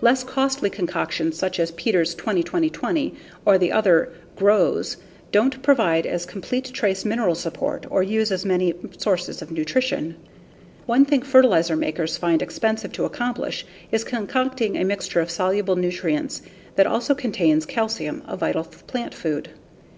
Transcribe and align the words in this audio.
Less 0.00 0.24
costly 0.24 0.70
concoctions 0.70 1.36
such 1.36 1.60
as 1.60 1.72
Peters 1.72 2.14
20 2.14 2.42
20 2.42 2.70
20 2.70 3.14
or 3.44 3.58
the 3.58 3.70
other 3.70 4.08
"Grows," 4.34 4.96
don't 5.30 5.62
provide 5.62 6.06
as 6.06 6.24
complete 6.24 6.70
trace 6.72 7.04
mineral 7.04 7.34
support 7.34 7.84
or 7.90 8.02
use 8.02 8.32
as 8.32 8.46
many 8.46 8.72
sources 8.96 9.42
of 9.42 9.50
nutrition. 9.50 10.16
One 10.86 11.04
thing 11.04 11.20
fertilizer 11.20 11.76
makers 11.76 12.16
find 12.16 12.40
expensive 12.40 12.92
to 12.92 13.04
accomplish 13.04 13.66
is 13.92 14.04
concocting 14.04 14.74
a 14.78 14.84
mixture 14.86 15.20
of 15.20 15.30
soluble 15.30 15.76
nutrients 15.76 16.40
that 16.76 16.86
also 16.86 17.14
contains 17.14 17.66
calcium, 17.66 18.22
a 18.26 18.38
vital 18.38 18.64
plant 18.64 19.12
food. 19.12 19.50